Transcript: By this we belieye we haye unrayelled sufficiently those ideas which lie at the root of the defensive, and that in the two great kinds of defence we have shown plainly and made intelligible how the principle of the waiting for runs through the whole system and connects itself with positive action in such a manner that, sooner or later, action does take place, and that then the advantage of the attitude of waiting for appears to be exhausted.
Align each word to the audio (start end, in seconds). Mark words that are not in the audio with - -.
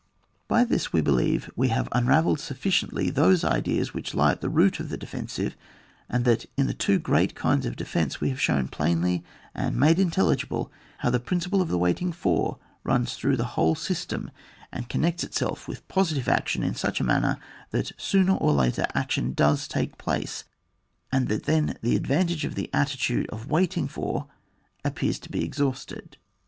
By 0.47 0.63
this 0.63 0.91
we 0.91 1.03
belieye 1.03 1.47
we 1.55 1.67
haye 1.67 1.87
unrayelled 1.91 2.39
sufficiently 2.39 3.11
those 3.11 3.43
ideas 3.43 3.93
which 3.93 4.15
lie 4.15 4.31
at 4.31 4.41
the 4.41 4.49
root 4.49 4.79
of 4.79 4.89
the 4.89 4.97
defensive, 4.97 5.55
and 6.09 6.25
that 6.25 6.47
in 6.57 6.65
the 6.65 6.73
two 6.73 6.97
great 6.97 7.35
kinds 7.35 7.67
of 7.67 7.75
defence 7.75 8.19
we 8.19 8.29
have 8.29 8.41
shown 8.41 8.67
plainly 8.67 9.23
and 9.53 9.75
made 9.75 9.99
intelligible 9.99 10.71
how 11.05 11.11
the 11.11 11.19
principle 11.19 11.61
of 11.61 11.69
the 11.69 11.77
waiting 11.77 12.11
for 12.11 12.57
runs 12.83 13.13
through 13.13 13.37
the 13.37 13.43
whole 13.53 13.75
system 13.75 14.31
and 14.71 14.89
connects 14.89 15.23
itself 15.23 15.67
with 15.67 15.87
positive 15.87 16.27
action 16.27 16.63
in 16.63 16.73
such 16.73 16.99
a 16.99 17.03
manner 17.03 17.37
that, 17.69 17.91
sooner 17.95 18.33
or 18.33 18.53
later, 18.53 18.87
action 18.95 19.33
does 19.33 19.67
take 19.67 19.99
place, 19.99 20.45
and 21.11 21.27
that 21.27 21.43
then 21.43 21.77
the 21.83 21.95
advantage 21.95 22.43
of 22.43 22.55
the 22.55 22.71
attitude 22.73 23.29
of 23.29 23.51
waiting 23.51 23.87
for 23.87 24.25
appears 24.83 25.19
to 25.19 25.29
be 25.29 25.43
exhausted. 25.45 26.17